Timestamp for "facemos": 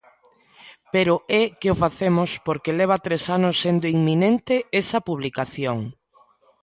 1.83-2.29